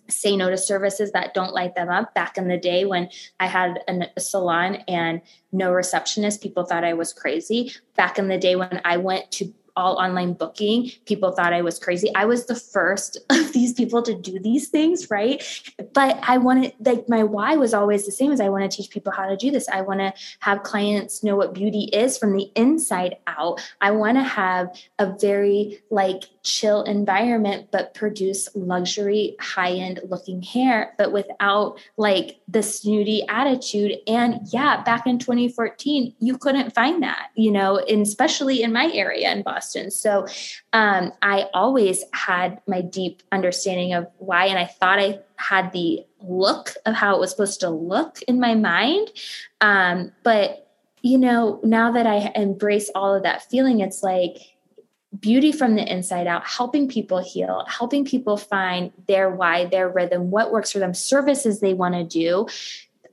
[0.09, 2.13] say no to services that don't light them up.
[2.13, 6.93] Back in the day when I had a salon and no receptionist, people thought I
[6.93, 7.73] was crazy.
[7.95, 10.89] Back in the day when I went to all online booking.
[11.05, 12.13] People thought I was crazy.
[12.15, 15.41] I was the first of these people to do these things, right?
[15.93, 18.89] But I wanted, like, my why was always the same as I want to teach
[18.89, 19.69] people how to do this.
[19.69, 23.61] I want to have clients know what beauty is from the inside out.
[23.79, 30.41] I want to have a very, like, chill environment, but produce luxury, high end looking
[30.41, 33.97] hair, but without like the snooty attitude.
[34.07, 38.89] And yeah, back in 2014, you couldn't find that, you know, and especially in my
[38.93, 39.91] area in Boston.
[39.91, 40.25] So
[40.71, 46.05] um, I always had my deep understanding of why, and I thought I had the
[46.21, 49.11] look of how it was supposed to look in my mind.
[49.59, 50.63] Um, but
[51.01, 54.56] you know, now that I embrace all of that feeling, it's like,
[55.19, 60.31] beauty from the inside out, helping people heal, helping people find their why, their rhythm,
[60.31, 62.47] what works for them, services they want to do.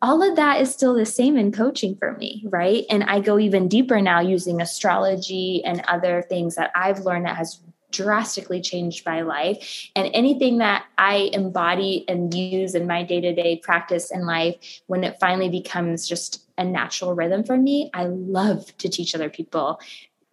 [0.03, 2.85] All of that is still the same in coaching for me, right?
[2.91, 7.37] And I go even deeper now using astrology and other things that I've learned that
[7.37, 9.89] has drastically changed my life.
[9.95, 14.83] And anything that I embody and use in my day to day practice in life,
[14.89, 19.31] when it finally becomes just a natural rhythm for me, I love to teach other
[19.31, 19.81] people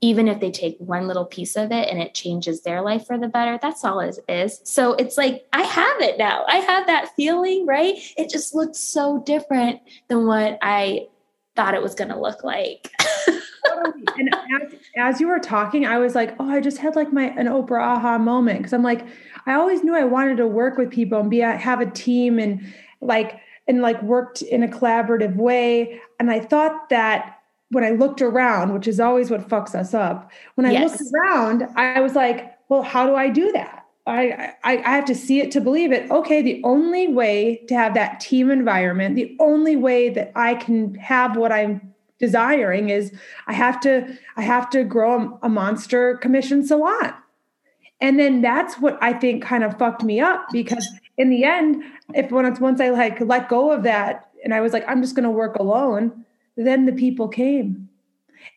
[0.02, 3.20] even if they take one little piece of it and it changes their life for
[3.20, 4.60] the better, that's all it is.
[4.64, 6.44] So it's like, I have it now.
[6.48, 7.96] I have that feeling, right?
[8.18, 11.08] It just looks so different than what I
[11.56, 12.92] thought it was going to look like.
[14.18, 17.26] and as, as, you were talking, I was like, oh, I just had like my
[17.26, 19.06] an Oprah aha moment because I'm like,
[19.46, 22.74] I always knew I wanted to work with people and be have a team and
[23.02, 26.02] like and like worked in a collaborative way.
[26.20, 27.41] And I thought that
[27.72, 30.92] when I looked around, which is always what fucks us up, when I yes.
[30.92, 33.86] looked around, I was like, well, how do I do that?
[34.08, 36.10] I, I, I have to see it to believe it.
[36.10, 40.96] Okay, the only way to have that team environment, the only way that I can
[40.96, 43.12] have what I'm desiring is
[43.48, 47.14] I have to I have to grow a, a monster commission salon.
[48.00, 51.84] And then that's what I think kind of fucked me up because in the end,
[52.14, 55.16] if once once I like let go of that and I was like, I'm just
[55.16, 56.26] gonna work alone,
[56.58, 57.90] then the people came.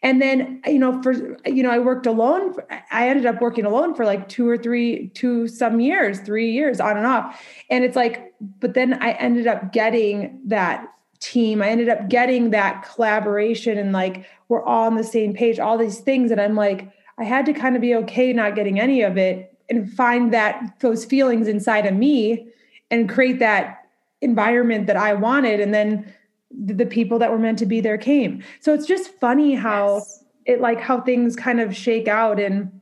[0.03, 1.13] And then you know for
[1.47, 2.55] you know i worked alone
[2.91, 6.81] i ended up working alone for like two or three two some years three years
[6.81, 7.43] on and off.
[7.71, 10.89] And it's like but then i ended up getting that
[11.21, 11.63] team.
[11.63, 15.79] I ended up getting that collaboration and like we're all on the same page all
[15.79, 16.31] these things.
[16.31, 19.57] And i'm like i had to kind of be okay not getting any of it
[19.71, 22.49] and find that those feelings inside of me
[22.91, 23.87] and create that
[24.21, 25.61] environment that i wanted.
[25.61, 26.13] And then
[26.51, 28.43] the people that were meant to be there came.
[28.61, 30.25] So it's just funny how yes.
[30.47, 32.39] it like how things kind of shake out.
[32.39, 32.81] And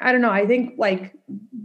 [0.00, 1.12] I don't know, I think like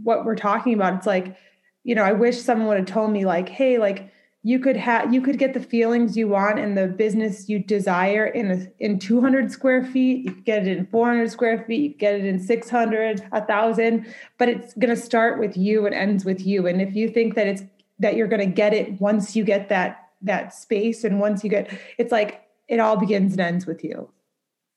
[0.02, 1.36] what we're talking about it's like
[1.82, 4.12] you know, I wish someone would have told me like, "Hey, like
[4.42, 8.26] you could have you could get the feelings you want and the business you desire
[8.26, 10.24] in a, in 200 square feet.
[10.24, 11.92] You get it in 400 square feet.
[11.92, 14.14] You get it in 600 a thousand.
[14.38, 15.86] But it's going to start with you.
[15.86, 16.66] And ends with you.
[16.66, 17.62] And if you think that it's
[17.98, 21.04] that you're going to get it once you get that that space.
[21.04, 24.10] And once you get it's like it all begins and ends with you.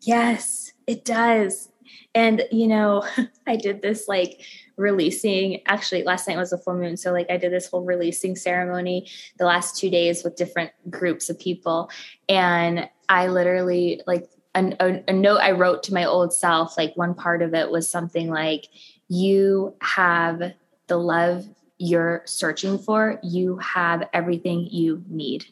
[0.01, 1.69] Yes it does.
[2.15, 3.03] And you know
[3.47, 4.41] i did this like
[4.75, 6.97] releasing actually last night was a full moon.
[6.97, 11.29] So like i did this whole releasing ceremony the last two days with different groups
[11.29, 11.89] of people.
[12.29, 16.95] And i literally like a, a, a note i wrote to my old self like
[16.95, 18.67] one part of it was something like
[19.07, 20.53] you have
[20.87, 25.45] the love you're searching for, you have everything you need.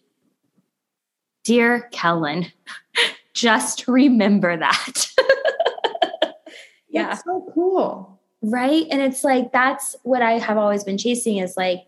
[1.44, 2.52] Dear Kellyn,
[3.34, 5.08] just remember that.
[6.90, 7.14] yeah.
[7.14, 8.20] It's so cool.
[8.42, 8.86] Right.
[8.90, 11.86] And it's like, that's what I have always been chasing is like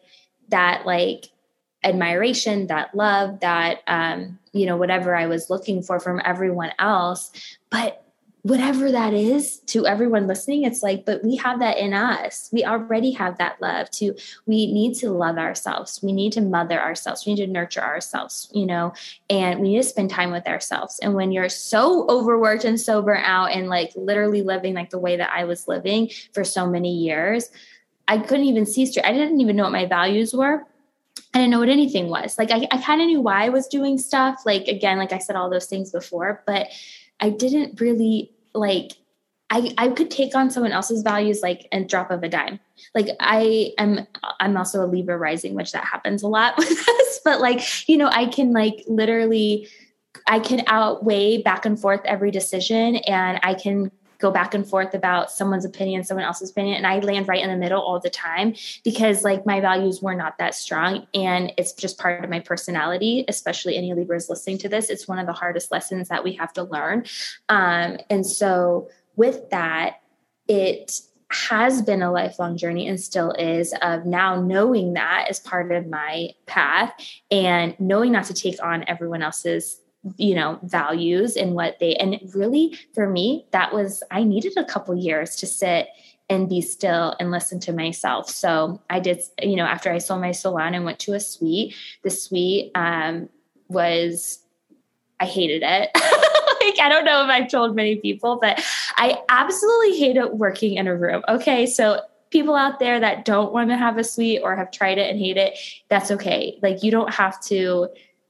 [0.50, 1.30] that, like,
[1.84, 7.32] admiration, that love, that, um, you know, whatever I was looking for from everyone else.
[7.70, 8.03] But
[8.44, 12.66] whatever that is to everyone listening it's like but we have that in us we
[12.66, 14.14] already have that love to
[14.46, 18.50] we need to love ourselves we need to mother ourselves we need to nurture ourselves
[18.54, 18.94] you know
[19.30, 23.02] and we need to spend time with ourselves and when you're so overworked and so
[23.02, 26.68] burnt out and like literally living like the way that i was living for so
[26.68, 27.50] many years
[28.10, 30.66] i couldn't even see straight i didn't even know what my values were
[31.36, 32.38] I didn't know what anything was.
[32.38, 34.44] Like I, I kind of knew why I was doing stuff.
[34.46, 36.68] Like again, like I said all those things before, but
[37.20, 38.94] I didn't really like
[39.54, 42.60] I, I could take on someone else's values like a drop of a dime.
[42.96, 44.08] Like I am
[44.40, 47.20] I'm also a Libra rising, which that happens a lot with us.
[47.24, 49.68] But like, you know, I can like literally
[50.28, 53.92] I can outweigh back and forth every decision and I can
[54.24, 57.50] go back and forth about someone's opinion, someone else's opinion, and I land right in
[57.50, 58.56] the middle all the time
[58.86, 63.26] because like my values were not that strong and it's just part of my personality,
[63.28, 64.90] especially any Libras listening to this.
[64.90, 67.04] It's one of the hardest lessons that we have to learn.
[67.50, 69.98] Um, and so with that,
[70.48, 75.70] it has been a lifelong journey and still is of now knowing that as part
[75.74, 76.94] of my path
[77.30, 79.82] and knowing not to take on everyone else's
[80.18, 84.66] you know values and what they and really for me that was i needed a
[84.66, 85.88] couple years to sit
[86.30, 88.30] and be still and listen to myself.
[88.30, 91.76] So i did you know after i sold my salon and went to a suite
[92.04, 93.30] the suite um,
[93.68, 94.40] was
[95.20, 95.90] i hated it.
[96.64, 98.64] Like i don't know if i've told many people but
[98.96, 101.22] i absolutely hated working in a room.
[101.28, 102.00] Okay so
[102.30, 105.20] people out there that don't want to have a suite or have tried it and
[105.20, 105.58] hate it
[105.90, 106.58] that's okay.
[106.62, 107.90] Like you don't have to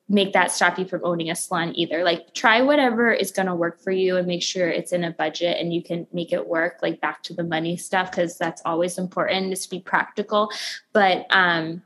[0.09, 2.03] make that stop you from owning a salon either.
[2.03, 5.11] Like try whatever is going to work for you and make sure it's in a
[5.11, 8.61] budget and you can make it work like back to the money stuff cuz that's
[8.65, 10.51] always important is to be practical.
[10.91, 11.83] But um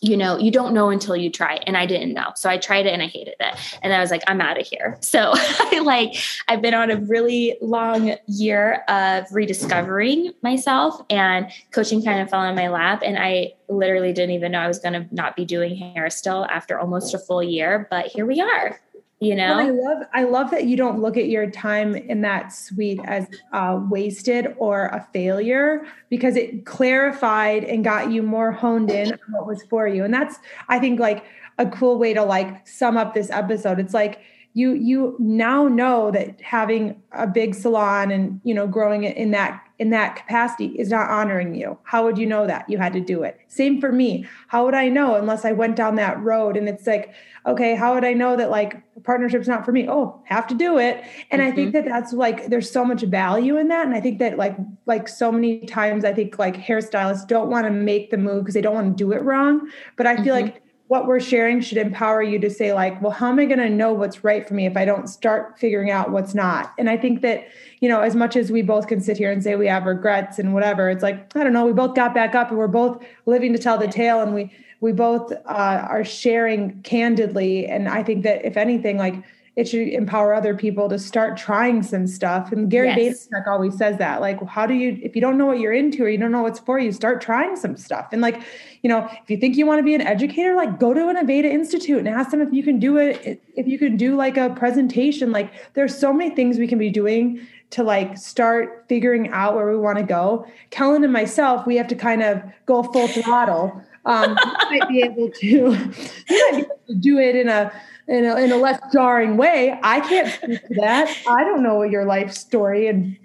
[0.00, 1.56] you know, you don't know until you try.
[1.66, 2.30] And I didn't know.
[2.36, 3.78] So I tried it and I hated it.
[3.82, 4.98] And I was like, I'm out of here.
[5.08, 6.16] So I like,
[6.48, 12.44] I've been on a really long year of rediscovering myself and coaching kind of fell
[12.44, 13.00] in my lap.
[13.02, 16.44] And I literally didn't even know I was going to not be doing hair still
[16.50, 17.88] after almost a full year.
[17.90, 18.78] But here we are
[19.20, 22.20] you know well, i love i love that you don't look at your time in
[22.20, 28.52] that suite as uh, wasted or a failure because it clarified and got you more
[28.52, 30.04] honed in on what was for you.
[30.04, 30.38] And that's
[30.68, 31.24] i think like
[31.58, 33.78] a cool way to like sum up this episode.
[33.78, 34.20] It's like
[34.58, 39.30] you you now know that having a big salon and you know growing it in
[39.30, 41.78] that in that capacity is not honoring you.
[41.84, 42.68] How would you know that?
[42.68, 43.38] You had to do it.
[43.46, 44.26] Same for me.
[44.48, 47.14] How would i know unless i went down that road and it's like
[47.46, 49.88] okay how would i know that like partnership's not for me?
[49.88, 51.04] Oh have to do it.
[51.30, 51.52] And mm-hmm.
[51.52, 51.84] i think mm-hmm.
[51.84, 53.86] that that's like there's so much value in that.
[53.86, 54.56] And i think that like
[54.86, 58.54] like so many times i think like hairstylists don't want to make the move because
[58.54, 59.70] they don't want to do it wrong.
[59.96, 60.46] But i feel mm-hmm.
[60.46, 63.58] like what we're sharing should empower you to say like well how am i going
[63.58, 66.74] to know what's right for me if i don't start figuring out what's not?
[66.78, 67.46] And i think that
[67.80, 70.38] you know as much as we both can sit here and say we have regrets
[70.38, 73.04] and whatever it's like i don't know we both got back up and we're both
[73.26, 77.66] living to tell the tale and we we both uh, are sharing candidly.
[77.66, 79.22] And i think that if anything like
[79.58, 82.52] it should empower other people to start trying some stuff.
[82.52, 83.26] And Gary yes.
[83.26, 86.04] Vaynerchuk always says that, like, how do you, if you don't know what you're into
[86.04, 88.06] or you don't know what's for you, start trying some stuff.
[88.12, 88.40] And like,
[88.82, 91.16] you know, if you think you want to be an educator, like go to an
[91.16, 94.36] Aveda Institute and ask them if you can do it, if you can do like
[94.36, 95.32] a presentation.
[95.32, 99.68] Like there's so many things we can be doing to like start figuring out where
[99.68, 100.46] we want to go.
[100.70, 103.82] Kellyn and myself, we have to kind of go full throttle.
[104.04, 104.38] Um,
[104.70, 107.72] you might be able to, you might be able to do it in a
[108.08, 109.78] in a, in a less jarring way.
[109.82, 111.14] I can't speak to that.
[111.28, 113.16] I don't know your life story and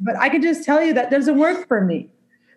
[0.00, 2.10] but I can just tell you that doesn't work for me.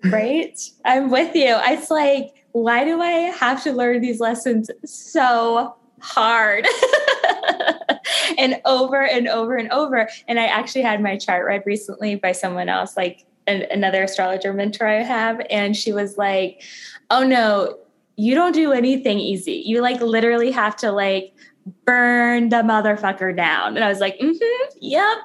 [0.05, 0.57] Right?
[0.85, 1.57] I'm with you.
[1.65, 6.65] It's like, why do I have to learn these lessons so hard?
[8.37, 10.09] and over and over and over.
[10.27, 14.87] And I actually had my chart read recently by someone else, like another astrologer mentor
[14.87, 15.41] I have.
[15.49, 16.61] And she was like,
[17.09, 17.77] oh no,
[18.20, 19.63] you don't do anything easy.
[19.65, 21.34] You like literally have to like
[21.86, 23.78] burn the motherfucker down.
[23.78, 25.17] And I was like, mm-hmm, yep.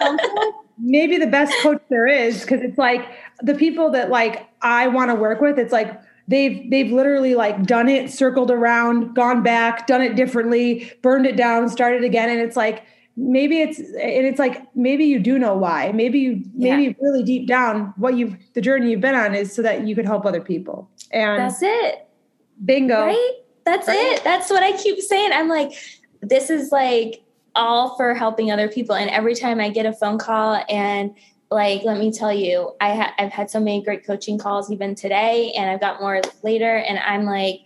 [0.78, 3.08] Maybe the best coach there is because it's like
[3.42, 7.62] the people that like I want to work with, it's like they've they've literally like
[7.62, 12.28] done it, circled around, gone back, done it differently, burned it down, started again.
[12.28, 12.82] And it's like
[13.16, 15.92] maybe it's and it's like maybe you do know why.
[15.92, 16.92] Maybe you maybe yeah.
[17.00, 20.06] really deep down what you've the journey you've been on is so that you could
[20.06, 20.90] help other people.
[21.12, 22.05] And that's it
[22.64, 23.06] Bingo.
[23.06, 23.32] Right?
[23.64, 23.96] That's right.
[23.96, 24.24] it.
[24.24, 25.32] That's what I keep saying.
[25.32, 25.72] I'm like,
[26.20, 27.22] this is like
[27.54, 28.94] all for helping other people.
[28.94, 31.14] And every time I get a phone call and
[31.50, 34.94] like let me tell you I ha- i've had so many great coaching calls even
[34.94, 37.60] today and i've got more later and i'm like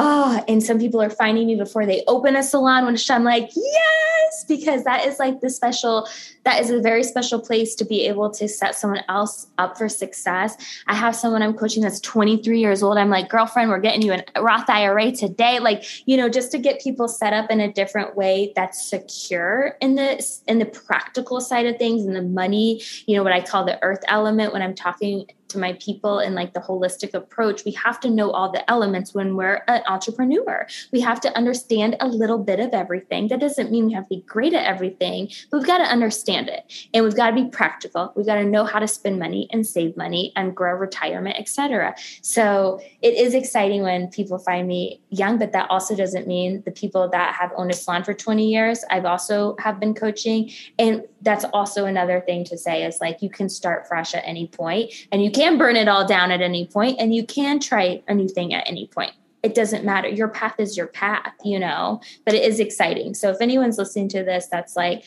[0.00, 3.50] oh, and some people are finding me before they open a salon, which I'm like,
[3.56, 6.08] yes, because that is like the special,
[6.44, 9.88] that is a very special place to be able to set someone else up for
[9.88, 10.56] success.
[10.86, 12.96] I have someone I'm coaching that's 23 years old.
[12.96, 15.58] I'm like, girlfriend, we're getting you a Roth IRA today.
[15.58, 19.76] Like, you know, just to get people set up in a different way that's secure
[19.80, 23.40] in the in the practical side of things and the money, you know, what I
[23.40, 27.64] call the earth element when I'm talking to my people in like the holistic approach
[27.64, 30.66] we have to know all the elements when we're an entrepreneur.
[30.92, 33.28] We have to understand a little bit of everything.
[33.28, 36.48] That doesn't mean we have to be great at everything but we've got to understand
[36.48, 36.88] it.
[36.94, 38.12] And we've got to be practical.
[38.14, 41.94] We've got to know how to spend money and save money and grow retirement etc
[42.22, 46.70] so it is exciting when people find me young but that also doesn't mean the
[46.70, 50.50] people that have owned a salon for 20 years i've also have been coaching.
[50.78, 54.46] And that's also another thing to say is like you can start fresh at any
[54.46, 58.02] point and you can burn it all down at any point and you can try
[58.08, 59.12] a new thing at any point
[59.42, 63.30] it doesn't matter your path is your path you know but it is exciting so
[63.30, 65.04] if anyone's listening to this that's like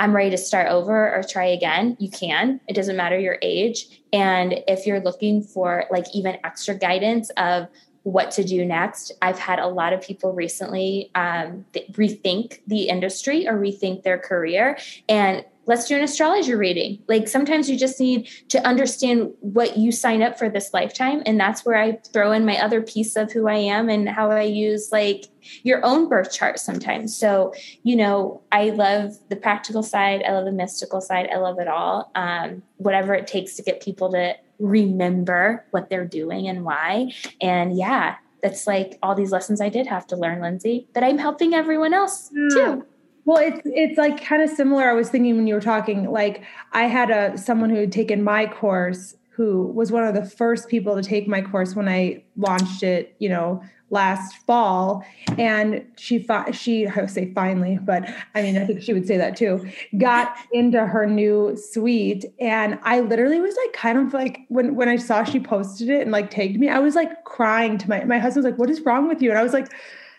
[0.00, 2.58] I'm ready to start over or try again, you can.
[2.66, 4.00] It doesn't matter your age.
[4.14, 7.68] And if you're looking for like even extra guidance of
[8.02, 9.12] what to do next.
[9.20, 14.78] I've had a lot of people recently um, rethink the industry or rethink their career.
[15.08, 17.00] And let's do an astrology reading.
[17.06, 21.22] Like sometimes you just need to understand what you sign up for this lifetime.
[21.26, 24.32] And that's where I throw in my other piece of who I am and how
[24.32, 25.26] I use like
[25.62, 27.16] your own birth chart sometimes.
[27.16, 27.54] So,
[27.84, 31.68] you know, I love the practical side, I love the mystical side, I love it
[31.68, 32.10] all.
[32.16, 37.12] Um, whatever it takes to get people to remember what they're doing and why.
[37.40, 41.18] And yeah, that's like all these lessons I did have to learn, Lindsay, but I'm
[41.18, 42.84] helping everyone else too.
[43.24, 44.88] Well, it's it's like kind of similar.
[44.88, 46.42] I was thinking when you were talking, like
[46.72, 50.68] I had a someone who had taken my course who was one of the first
[50.68, 55.04] people to take my course when I launched it, you know, last fall
[55.36, 59.06] and she fi- she I would say finally but I mean I think she would
[59.06, 59.68] say that too
[59.98, 64.88] got into her new suite and I literally was like kind of like when when
[64.88, 68.04] I saw she posted it and like tagged me I was like crying to my
[68.04, 69.66] my husband was like what is wrong with you and I was like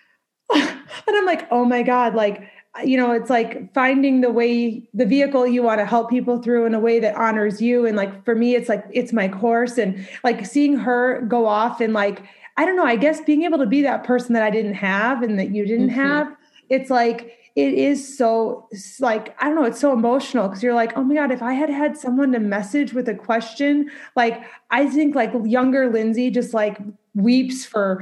[0.54, 0.76] and
[1.08, 2.50] I'm like oh my god like
[2.86, 6.66] you know it's like finding the way the vehicle you want to help people through
[6.66, 9.78] in a way that honors you and like for me it's like it's my course
[9.78, 12.24] and like seeing her go off and like
[12.58, 15.24] I don't know, I guess being able to be that person that I didn't have
[15.24, 16.00] and that you didn't mm-hmm.
[16.00, 16.36] have,
[16.70, 18.70] it's like, it is so
[19.02, 21.54] like i don't know it's so emotional because you're like oh my god if i
[21.54, 24.42] had had someone to message with a question like
[24.72, 26.80] i think like younger lindsay just like
[27.14, 28.02] weeps for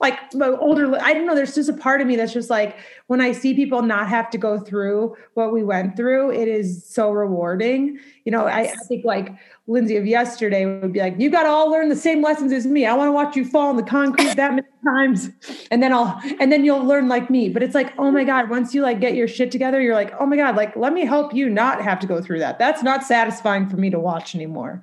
[0.00, 0.18] like
[0.60, 3.30] older i don't know there's just a part of me that's just like when i
[3.30, 7.98] see people not have to go through what we went through it is so rewarding.
[8.24, 9.32] You know I, I, think like
[9.66, 12.66] lindsay of yesterday would be like you got to all learn the same lessons as
[12.66, 12.86] me.
[12.86, 15.30] I want to watch you fall in the concrete that many times.
[15.70, 17.48] And then i'll and then you'll learn like me.
[17.48, 20.12] But it's like oh my god once you like get your shit together you're like
[20.18, 22.82] oh my god like let me help you not have to go through that that's
[22.82, 24.82] not satisfying for me to watch anymore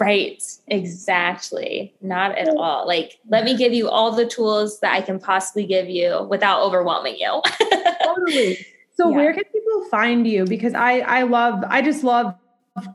[0.00, 1.94] Right, exactly.
[2.00, 2.86] Not at all.
[2.86, 6.62] Like, let me give you all the tools that I can possibly give you without
[6.62, 7.42] overwhelming you.
[8.04, 8.64] totally.
[8.94, 9.16] So, yeah.
[9.16, 10.44] where can people find you?
[10.44, 12.34] Because I, I love, I just love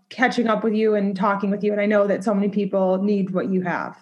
[0.09, 1.71] catching up with you and talking with you.
[1.71, 3.97] And I know that so many people need what you have.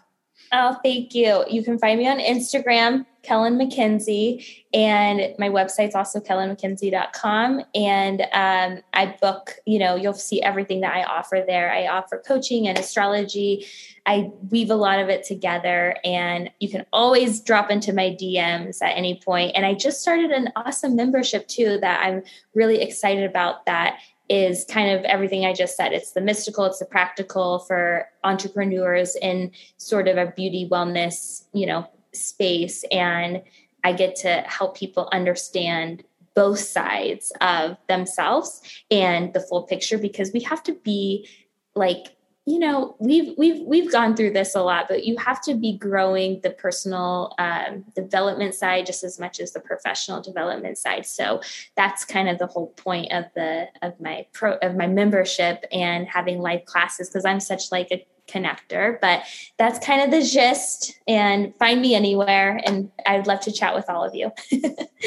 [0.51, 1.43] Oh, thank you.
[1.49, 7.61] You can find me on Instagram, Kellyn Mackenzie, and my website's also kellynmackenzie.com.
[7.73, 11.71] And um, I book, you know, you'll see everything that I offer there.
[11.71, 13.65] I offer coaching and astrology.
[14.05, 18.81] I weave a lot of it together, and you can always drop into my DMs
[18.81, 19.53] at any point.
[19.55, 22.23] And I just started an awesome membership too that I'm
[22.53, 23.99] really excited about that
[24.29, 25.93] is kind of everything I just said.
[25.93, 31.65] It's the mystical, it's the practical for entrepreneurs in sort of a beauty wellness, you
[31.65, 32.83] know, space.
[32.91, 33.43] And
[33.83, 36.03] I get to help people understand
[36.35, 38.61] both sides of themselves
[38.91, 41.27] and the full picture because we have to be
[41.75, 45.55] like you know we've we've we've gone through this a lot but you have to
[45.55, 51.05] be growing the personal um, development side just as much as the professional development side
[51.05, 51.41] so
[51.75, 56.07] that's kind of the whole point of the of my pro of my membership and
[56.07, 59.23] having live classes because i'm such like a connector but
[59.57, 63.89] that's kind of the gist and find me anywhere and i'd love to chat with
[63.89, 64.31] all of you.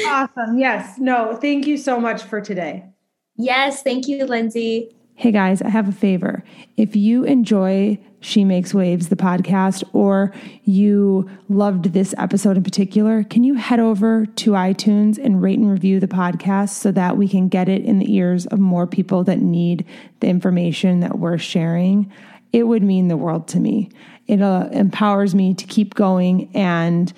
[0.05, 0.57] Awesome.
[0.57, 0.97] Yes.
[0.97, 2.85] No thank you so much for today.
[3.35, 4.95] Yes thank you lindsay.
[5.19, 6.45] Hey guys, I have a favor.
[6.77, 13.25] If you enjoy She Makes Waves, the podcast, or you loved this episode in particular,
[13.25, 17.27] can you head over to iTunes and rate and review the podcast so that we
[17.27, 19.85] can get it in the ears of more people that need
[20.21, 22.09] the information that we're sharing?
[22.51, 23.89] It would mean the world to me.
[24.27, 27.11] It uh, empowers me to keep going, and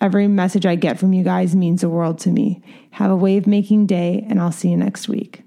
[0.00, 2.62] every message I get from you guys means the world to me.
[2.92, 5.42] Have a wave making day, and I'll see you next week.